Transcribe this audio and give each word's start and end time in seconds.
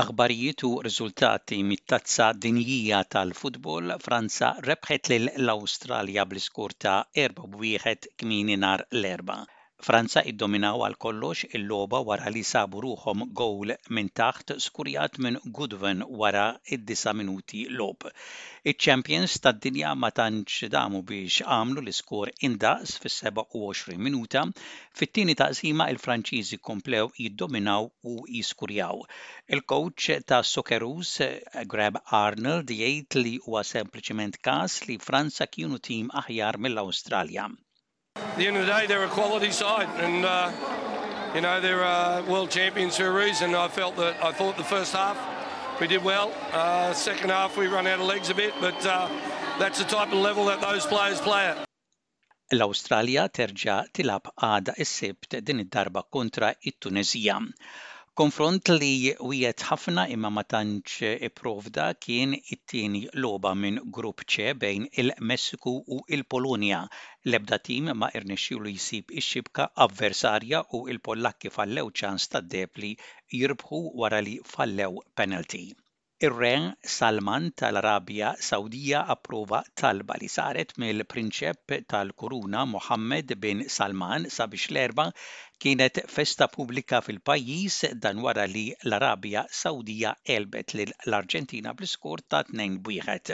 Aħbarijiet 0.00 0.62
u 0.66 0.68
riżultati 0.84 1.56
mit-tazza 1.70 2.28
dinjija 2.44 3.00
tal-futbol 3.16 3.94
Franza 4.06 4.48
rebħet 4.68 5.12
lil 5.14 5.30
l-Awstralja 5.44 6.28
bl-iskur 6.32 6.78
ta' 6.86 6.98
4-1 7.26 8.12
kmini 8.24 8.58
nar 8.66 8.88
l-erba. 8.90 9.42
Franza 9.86 10.20
iddominaw 10.30 10.82
għal 10.86 10.94
kollox 11.02 11.44
il-logħba 11.58 11.98
wara 12.08 12.30
li 12.32 12.40
sabu 12.48 12.80
ruħom 12.84 13.22
gowl 13.40 13.70
minn 13.98 14.10
taħt 14.20 14.52
skurjat 14.64 15.14
minn 15.26 15.38
Goodwin 15.58 16.02
wara 16.22 16.42
id-9 16.76 17.14
minuti 17.20 17.60
lob. 17.78 18.04
Iċ-Champions 18.72 19.38
tad-dinja 19.46 19.94
ma 20.02 20.10
tantx 20.18 20.68
damu 20.74 21.00
biex 21.12 21.38
għamlu 21.56 21.80
l 21.84 21.94
iskor 21.94 22.32
indaqs 22.50 22.98
fis-27 23.06 23.96
minuta, 24.08 24.42
fit-tieni 25.00 25.38
taqsima 25.42 25.88
il-Franċiżi 25.94 26.60
komplew 26.70 27.08
jiddominaw 27.16 27.88
u 28.12 28.16
jiskurjaw. 28.36 29.00
Il-coach 29.56 30.10
ta' 30.28 30.42
Socceroos 30.52 31.14
Grab 31.76 31.96
Arnold 32.22 32.76
jgħid 32.76 33.22
li 33.24 33.38
huwa 33.46 33.64
sempliċement 33.72 34.42
każ 34.50 34.82
li 34.90 35.00
Franza 35.08 35.48
kienu 35.56 35.80
tim 35.90 36.12
aħjar 36.24 36.60
mill-Awstralja 36.68 37.48
the 38.40 38.46
end 38.46 38.56
of 38.56 38.64
the 38.64 38.72
day, 38.72 38.86
they're 38.86 39.04
a 39.04 39.08
quality 39.08 39.50
side, 39.50 39.88
and 40.00 40.24
uh, 40.24 40.50
you 41.34 41.42
know 41.42 41.60
they're 41.60 41.84
uh, 41.84 42.22
world 42.26 42.48
champions 42.50 42.96
for 42.96 43.06
a 43.06 43.12
reason. 43.14 43.54
I 43.54 43.68
felt 43.68 43.96
that 43.96 44.16
I 44.24 44.32
thought 44.32 44.56
the 44.56 44.64
first 44.64 44.94
half 44.94 45.20
we 45.78 45.86
did 45.86 46.02
well. 46.02 46.32
Uh, 46.52 46.94
second 46.94 47.28
half 47.28 47.58
we 47.58 47.66
run 47.66 47.86
out 47.86 48.00
of 48.00 48.06
legs 48.06 48.30
a 48.30 48.34
bit, 48.34 48.54
but 48.58 48.80
uh, 48.86 49.08
that's 49.58 49.78
the 49.78 49.84
type 49.84 50.08
of 50.08 50.18
level 50.28 50.46
that 50.46 50.62
those 50.62 50.86
players 50.92 51.20
play 51.26 51.44
at. 51.52 51.58
L-Awstralja 52.58 53.28
terġa' 53.28 53.76
tilab 53.94 54.32
għada 54.42 54.72
s-sibt 54.82 55.36
din 55.46 55.60
id-darba 55.62 56.02
kontra 56.12 56.54
it-Tunezija. 56.66 57.36
Konfront 58.20 58.68
li 58.72 58.94
wiet 59.28 59.62
ħafna 59.66 60.02
imma 60.16 60.30
ma 60.38 60.42
tantx 60.54 61.12
iprovda 61.28 61.86
kien 62.06 62.34
it-tieni 62.56 63.00
loba 63.24 63.52
minn 63.62 63.78
grupp 63.98 64.24
C 64.34 64.50
bejn 64.64 64.84
il-Messiku 65.02 65.72
u 65.96 66.00
il-Polonja. 66.18 66.82
ebda 67.40 67.58
tim 67.70 67.88
ma 68.02 68.10
li 68.28 68.36
jsib 68.42 69.14
ix-xibka 69.22 69.70
avversarja 69.86 70.62
u 70.76 70.82
il-Pollakki 70.96 71.54
fallew 71.56 71.88
ċans 72.02 72.28
tad-depli 72.36 72.92
jirbħu 73.40 73.84
wara 74.02 74.20
li 74.28 74.36
fallew 74.54 75.00
penalty. 75.22 75.66
Ir-re 76.26 76.74
Salman 76.94 77.44
tal-Arabja 77.60 78.30
Sawdija 78.46 78.98
approva 79.12 79.58
talba 79.82 80.16
li 80.22 80.26
saret 80.32 80.74
mill-prinċep 80.82 81.72
tal-Kuruna 81.92 82.64
Mohammed 82.72 83.30
bin 83.44 83.62
Salman 83.76 84.26
sabiex 84.34 84.66
l-erba 84.76 85.06
kienet 85.66 86.00
festa 86.16 86.48
pubblika 86.56 87.00
fil-pajjiż 87.06 87.78
dan 88.04 88.20
wara 88.26 88.44
li 88.56 88.64
l-Arabja 88.90 89.46
Sawdija 89.60 90.12
elbet 90.36 90.74
l-Arġentina 90.82 91.72
bl-iskur 91.78 92.20
ta' 92.34 92.42
tnejn 92.50 92.76
bwieħed. 92.88 93.32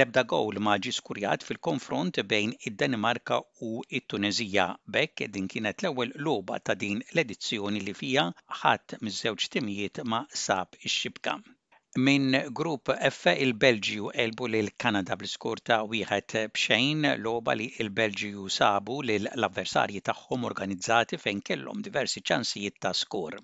L-ebda 0.00 0.24
gowl 0.32 0.62
ma 0.70 0.78
ġi 0.86 0.94
skurjat 1.00 1.44
fil-konfront 1.50 2.22
bejn 2.32 2.56
id-Danimarka 2.70 3.42
u 3.68 3.74
it-Tunezija. 4.00 4.66
Bekk 4.96 5.28
din 5.36 5.46
kienet 5.54 5.84
l-ewwel 5.84 6.16
loba 6.28 6.62
ta' 6.68 6.78
din 6.86 7.04
l-edizzjoni 7.12 7.84
li 7.88 7.96
fija 8.02 8.26
ħadd 8.64 8.98
miż-żewġ 9.04 9.48
timijiet 9.58 10.02
ma 10.14 10.24
sab 10.46 10.72
ix-xibka. 10.88 11.36
Minn 12.06 12.34
grupp 12.58 12.90
F 13.08 13.30
il-Belġju 13.42 14.08
elbu 14.22 14.46
lil 14.54 14.66
Kanada 14.82 15.14
bl 15.20 15.28
skur 15.34 15.60
ta' 15.68 15.78
wieħed 15.92 16.34
b'xejn 16.56 17.06
logħba 17.26 17.54
li 17.60 17.68
l-Belġju 17.84 18.50
sabu 18.56 18.96
l-avversarji 19.10 20.02
tagħhom 20.08 20.44
organizzati 20.48 21.18
fejn 21.22 21.40
kellhom 21.48 21.80
diversi 21.86 22.22
ċansijiet 22.30 22.76
ta' 22.84 22.92
skur. 23.00 23.38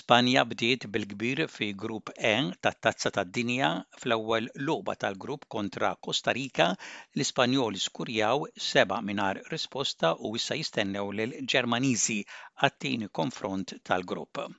Spanja 0.00 0.44
bdiet 0.50 0.84
bil-kbir 0.98 1.42
fi 1.54 1.70
grupp 1.86 2.12
E 2.32 2.34
tat-tazza 2.66 3.14
tad-dinja 3.18 3.72
fl-ewwel 4.02 4.52
logħba 4.68 4.98
tal-grupp 5.06 5.48
kontra 5.58 5.94
Costa 6.08 6.36
Rica 6.36 6.68
l-Ispanjoli 6.76 7.80
skurjaw 7.88 8.44
seba' 8.68 9.00
mingħajr 9.12 9.44
risposta 9.56 10.12
u 10.20 10.36
issa 10.42 10.60
jistennew 10.60 11.10
lil 11.22 11.38
Ġermaniżi 11.54 12.20
għat-tieni 12.26 13.08
konfront 13.20 13.78
tal-grupp 13.82 14.50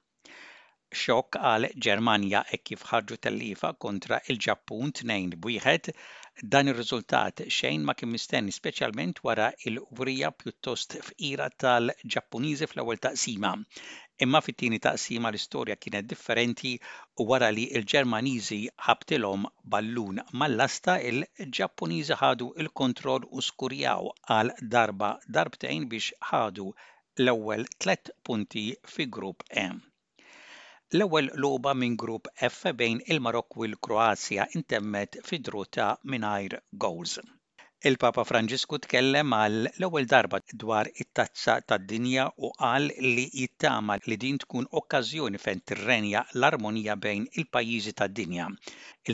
xokk 0.99 1.37
għal 1.47 1.65
Ġermanja 1.85 2.39
e 2.55 2.57
kif 2.67 2.83
ħarġu 2.89 3.15
tal-lifa 3.25 3.71
kontra 3.85 4.19
il-Ġappun 4.33 4.93
tnejn 4.99 5.33
bwieħed 5.45 5.89
dan 6.53 6.71
ir-riżultat 6.71 7.41
xejn 7.55 7.83
ma 7.89 7.95
kien 8.01 8.11
mistenni 8.13 8.53
speċjalment 8.57 9.19
wara 9.27 9.49
il-wrija 9.71 10.29
pjuttost 10.43 10.95
fqira 11.07 11.47
tal-Ġappuniżi 11.63 12.67
fl-ewwel 12.73 13.01
taqsima. 13.07 13.51
Imma 14.27 14.41
fit-tieni 14.45 14.79
taqsima 14.87 15.31
l-istorja 15.33 15.77
kienet 15.85 16.07
differenti 16.13 16.71
wara 17.33 17.51
li 17.57 17.65
l-Ġermaniżi 17.81 18.61
ħabtilhom 18.87 19.45
ballun 19.75 20.23
mal-lasta 20.43 20.95
il-Ġappuniżi 21.09 22.19
ħadu 22.23 22.49
il-kontroll 22.63 23.27
u 23.35 23.43
skurjaw 23.49 24.13
għal 24.37 24.55
darba 24.77 25.11
darbtejn 25.39 25.89
biex 25.95 26.15
ħadu 26.31 26.69
l-ewwel 26.71 27.67
tlet 27.83 28.15
punti 28.31 28.67
fi 28.95 29.09
grupp 29.19 29.43
M. 29.67 29.83
E. 29.85 29.93
L-ewwel 30.95 31.29
logħba 31.43 31.71
minn 31.83 31.95
grupp 32.03 32.31
F 32.47 32.73
bejn 32.81 33.01
il 33.15 33.21
marokku 33.29 33.63
u 33.63 33.69
l-Kroazja 33.69 34.45
intemmet 34.61 35.19
fid-drota 35.31 35.89
mingħajr 36.13 36.59
gowls. 36.85 37.19
Il-Papa 37.85 38.23
Franġisku 38.25 38.77
tkellem 38.81 39.33
għal 39.37 39.67
l-ewwel 39.75 40.07
darba 40.09 40.39
dwar 40.61 40.87
it-tazza 41.03 41.59
tad-dinja 41.69 42.23
u 42.41 42.49
qal 42.57 42.87
li 43.17 43.25
jittama 43.41 43.97
li 44.07 44.17
din 44.23 44.39
tkun 44.41 44.65
okkażjoni 44.81 45.41
fejn 45.43 45.61
tirrenja 45.69 46.23
l-armonija 46.33 46.95
bejn 47.05 47.27
il-pajjiżi 47.41 47.93
tad-dinja. 48.01 48.47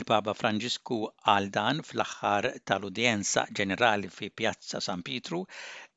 Il-Papa 0.00 0.32
Franġisku 0.40 1.02
għal 1.12 1.50
dan 1.58 1.82
fl-aħħar 1.90 2.48
tal-udjenza 2.70 3.44
ġenerali 3.60 4.08
fi 4.16 4.32
Pjazza 4.40 4.80
San 4.88 5.04
Pietru, 5.10 5.42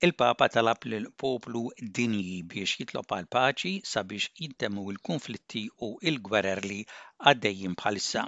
il-Papa 0.04 0.52
talab 0.58 0.90
l 0.92 1.00
poplu 1.16 1.64
dinji 1.80 2.42
biex 2.52 2.76
jitlob 2.82 3.08
għal 3.22 3.32
paċi 3.40 3.78
sabiex 3.94 4.34
jintemu 4.44 4.84
l-konflitti 4.92 5.64
u 5.80 5.94
il-gwerer 6.12 6.68
li 6.68 6.84
għaddejjin 7.24 7.80
bħalissa. 7.80 8.28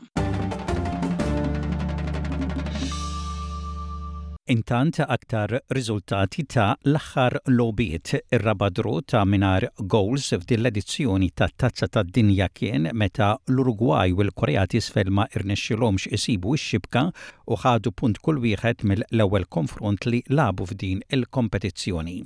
Intant 4.50 4.96
aktar 5.12 5.52
riżultati 5.76 6.46
ta' 6.48 6.70
l-aħħar 6.88 7.36
lobiet 7.52 8.14
ir-rabadru 8.20 8.94
ta' 9.12 9.26
minar 9.28 9.66
goals 9.94 10.30
f'din 10.38 10.70
edizzjoni 10.70 11.28
ta' 11.36 11.50
tazza 11.64 11.90
ta' 11.92 12.04
dinja 12.08 12.48
kien 12.60 12.88
meta 12.96 13.34
l 13.52 13.58
uruguay 13.66 14.16
u 14.16 14.24
l-Korea 14.24 14.64
tisfel 14.72 15.12
ma' 15.18 15.28
irnexxilhomx 15.36 16.08
isibu 16.16 16.56
x-xibka 16.62 17.04
u 17.52 17.60
ħadu 17.66 17.92
punt 18.00 18.24
kull 18.24 18.40
wieħed 18.46 18.88
mill-ewwel 18.88 19.50
konfront 19.58 20.08
li 20.08 20.24
labu 20.40 20.72
f'din 20.72 21.04
il-kompetizzjoni. 21.12 22.20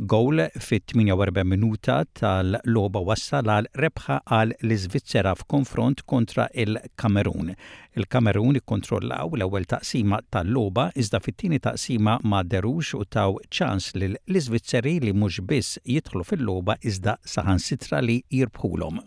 Gowl 0.00 0.40
fit-48 0.58 1.44
minuta 1.50 1.98
tal-loba 2.20 3.00
wassal 3.04 3.44
għal 3.52 3.66
rebħa 3.84 4.14
għal 4.32 4.54
l-Iżvizzera 4.64 5.34
f'konfront 5.36 6.00
kontra 6.08 6.46
il-Kamerun. 6.56 7.50
Il-Kamerun 8.00 8.56
ikkontrollaw 8.62 9.36
l-ewwel 9.36 9.68
taqsima 9.68 10.22
tal-loba 10.32 10.86
iżda 11.02 11.20
fit-tieni 11.20 11.60
taqsima 11.60 12.14
ma 12.24 12.40
derux 12.48 12.94
u 12.96 13.04
taw 13.12 13.36
ċans 13.52 13.90
l-Iżvizzeri 14.00 14.94
li 15.04 15.12
mhux 15.12 15.44
biss 15.50 15.76
jidħlu 15.84 16.24
fil-loba 16.30 16.78
iżda 16.80 17.18
saħansitra 17.34 18.00
li 18.00 18.22
jirbħulhom. 18.32 19.04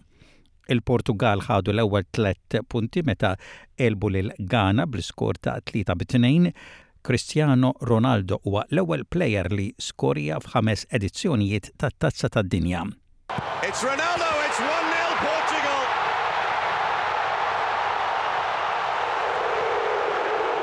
Il-Portugal 0.78 1.42
ħadu 1.50 1.74
l-ewwel 1.74 2.06
tlet 2.14 2.62
punti 2.70 3.02
meta 3.10 3.34
elbu 3.82 4.14
l 4.14 4.32
Ghana 4.38 4.86
bl-iskor 4.88 5.42
ta' 5.42 5.58
3 5.74 5.98
bit 6.04 6.16
Cristiano 7.04 7.74
Ronaldo 7.82 8.40
huwa 8.46 8.64
l-ewwel 8.72 9.04
plejer 9.10 9.52
li 9.52 9.66
skorja 9.88 10.38
f'ħames 10.40 10.86
edizzjonijiet 10.98 11.68
tat-Tazza 11.76 12.30
tad-Dinja. 12.38 12.84
It's 13.68 13.82
Ronaldo, 13.84 14.30
it's 14.48 14.60
1-0 14.64 15.20
Portugal. 15.20 15.82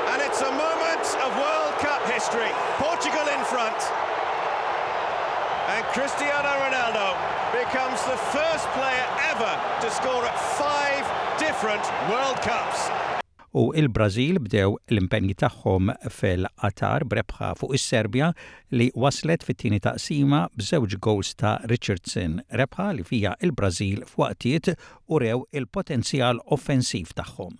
And 0.09 0.19
it's 0.25 0.41
a 0.41 0.49
moment 0.49 1.05
of 1.21 1.29
World 1.37 1.77
Cup 1.85 2.01
history. 2.09 2.49
Portugal 2.81 3.29
in 3.37 3.45
front. 3.53 3.77
And 5.77 5.85
Cristiano 5.93 6.57
Ronaldo 6.65 7.05
becomes 7.53 8.01
the 8.09 8.17
first 8.33 8.65
player 8.73 9.07
ever 9.29 9.53
to 9.85 9.87
score 9.93 10.25
at 10.25 10.37
five 10.57 11.05
different 11.37 11.85
World 12.09 12.41
Cups 12.41 12.89
u 13.51 13.61
il-Brażil 13.79 14.37
bdew 14.47 14.77
l-impenji 14.93 15.33
tagħhom 15.43 15.89
fil-qatar 16.17 17.03
brebħa 17.13 17.49
fuq 17.59 17.75
is-Serbja 17.79 18.29
li 18.79 18.87
waslet 19.03 19.43
fit-tieni 19.47 19.81
taqsima 19.87 20.39
b'żewġ 20.55 20.95
gowls 21.07 21.33
ta' 21.41 21.55
Richardson 21.73 22.39
rebħa 22.63 22.87
li 22.99 23.07
fija 23.11 23.35
il-Brażil 23.47 24.05
f'waqtiet 24.13 24.71
u 25.11 25.19
rew 25.25 25.43
il-potenzjal 25.61 26.41
offensiv 26.57 27.11
tagħhom. 27.21 27.59